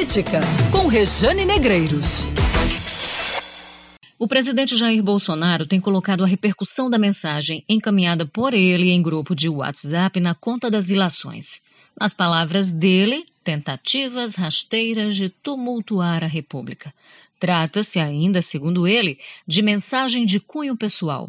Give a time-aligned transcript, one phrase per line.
[0.00, 0.40] Política,
[0.72, 2.26] com Rejane Negreiros.
[4.18, 9.34] O presidente Jair Bolsonaro tem colocado a repercussão da mensagem encaminhada por ele em grupo
[9.34, 11.60] de WhatsApp na conta das ilações.
[12.00, 16.94] Nas palavras dele, tentativas rasteiras de tumultuar a República.
[17.38, 21.28] Trata-se ainda, segundo ele, de mensagem de cunho pessoal.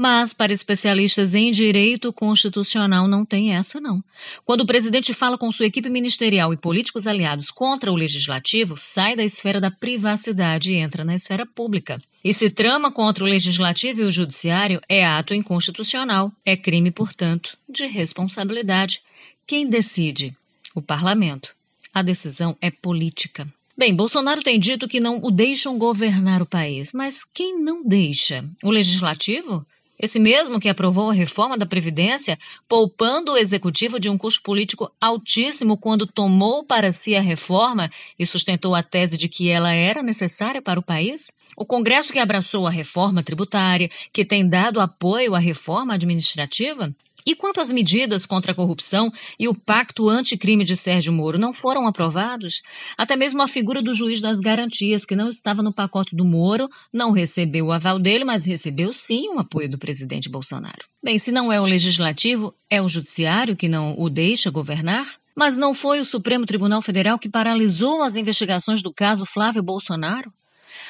[0.00, 4.00] Mas, para especialistas em direito constitucional, não tem essa, não.
[4.44, 9.16] Quando o presidente fala com sua equipe ministerial e políticos aliados contra o legislativo, sai
[9.16, 12.00] da esfera da privacidade e entra na esfera pública.
[12.22, 17.58] E se trama contra o legislativo e o judiciário, é ato inconstitucional, é crime, portanto,
[17.68, 19.00] de responsabilidade.
[19.48, 20.32] Quem decide?
[20.76, 21.52] O parlamento.
[21.92, 23.48] A decisão é política.
[23.76, 28.44] Bem, Bolsonaro tem dito que não o deixam governar o país, mas quem não deixa?
[28.62, 29.66] O legislativo?
[30.00, 34.90] Esse mesmo que aprovou a reforma da Previdência, poupando o executivo de um custo político
[35.00, 40.02] altíssimo quando tomou para si a reforma e sustentou a tese de que ela era
[40.02, 41.32] necessária para o país?
[41.56, 46.94] O Congresso que abraçou a reforma tributária, que tem dado apoio à reforma administrativa?
[47.28, 51.52] E quanto às medidas contra a corrupção e o pacto anticrime de Sérgio Moro não
[51.52, 52.62] foram aprovados?
[52.96, 56.70] Até mesmo a figura do juiz das garantias, que não estava no pacote do Moro,
[56.90, 60.86] não recebeu o aval dele, mas recebeu sim o apoio do presidente Bolsonaro.
[61.04, 65.06] Bem, se não é o legislativo, é o judiciário que não o deixa governar?
[65.36, 70.32] Mas não foi o Supremo Tribunal Federal que paralisou as investigações do caso Flávio Bolsonaro?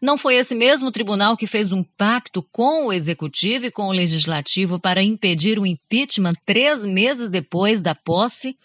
[0.00, 3.92] Não foi esse mesmo tribunal que fez um pacto com o executivo e com o
[3.92, 8.56] legislativo para impedir o impeachment três meses depois da posse?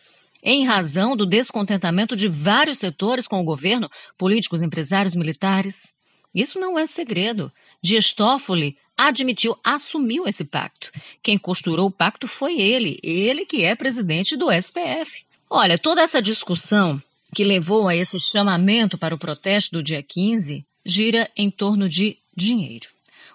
[0.41, 5.91] Em razão do descontentamento de vários setores com o governo, políticos, empresários, militares.
[6.33, 7.51] Isso não é segredo.
[7.81, 10.91] Dias Toffoli admitiu, assumiu esse pacto.
[11.23, 15.25] Quem costurou o pacto foi ele, ele que é presidente do STF.
[15.49, 17.01] Olha, toda essa discussão
[17.33, 22.17] que levou a esse chamamento para o protesto do dia 15 gira em torno de
[22.35, 22.87] dinheiro.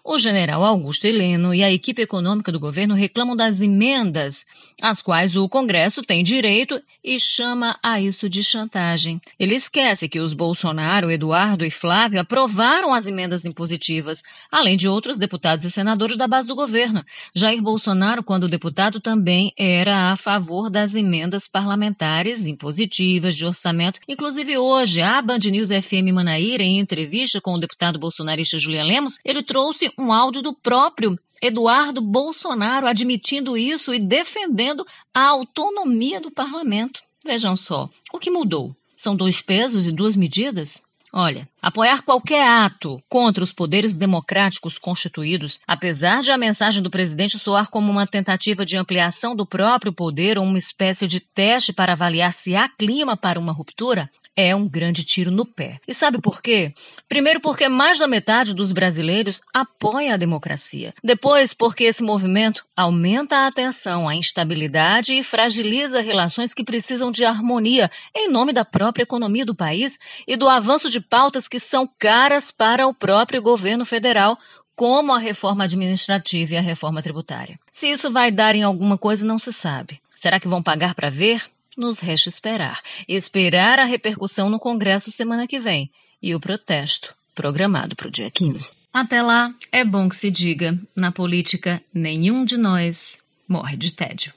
[0.07, 4.45] O general Augusto Heleno e a equipe econômica do governo reclamam das emendas,
[4.83, 9.19] às quais o Congresso tem direito e chama a isso de chantagem.
[9.39, 14.23] Ele esquece que os Bolsonaro, Eduardo e Flávio aprovaram as emendas impositivas,
[14.53, 17.03] além de outros deputados e senadores da base do governo.
[17.35, 24.01] Jair Bolsonaro, quando deputado, também era a favor das emendas parlamentares impositivas de orçamento.
[24.07, 29.19] Inclusive hoje, a Band News FM Manaíra, em entrevista com o deputado bolsonarista Julian Lemos,
[29.25, 36.31] ele trouxe um áudio do próprio Eduardo Bolsonaro admitindo isso e defendendo a autonomia do
[36.31, 37.03] parlamento.
[37.25, 38.75] Vejam só, o que mudou?
[38.97, 40.83] São dois pesos e duas medidas?
[41.17, 47.39] Olha, apoiar qualquer ato contra os poderes democráticos constituídos, apesar de a mensagem do presidente
[47.39, 51.93] soar como uma tentativa de ampliação do próprio poder ou uma espécie de teste para
[51.93, 55.81] avaliar se há clima para uma ruptura, é um grande tiro no pé.
[55.87, 56.73] E sabe por quê?
[57.09, 60.95] Primeiro, porque mais da metade dos brasileiros apoia a democracia.
[61.03, 67.25] Depois, porque esse movimento aumenta a atenção à instabilidade e fragiliza relações que precisam de
[67.25, 71.89] harmonia em nome da própria economia do país e do avanço de pautas que são
[71.99, 74.39] caras para o próprio governo federal,
[74.75, 77.59] como a reforma administrativa e a reforma tributária.
[77.71, 80.01] Se isso vai dar em alguma coisa, não se sabe.
[80.17, 81.45] Será que vão pagar para ver?
[81.77, 82.81] Nos resta esperar.
[83.09, 85.91] Esperar a repercussão no Congresso semana que vem
[86.23, 88.71] e o protesto programado para o dia 15.
[88.93, 93.19] Até lá, é bom que se diga: na política, nenhum de nós
[93.49, 94.33] morre de tédio.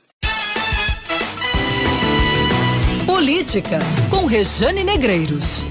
[3.05, 5.67] Política, com Rejane Negreiros.